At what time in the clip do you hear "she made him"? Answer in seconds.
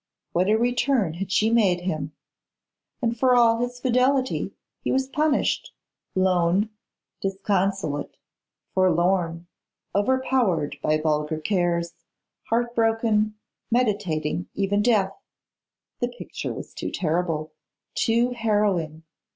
1.31-2.13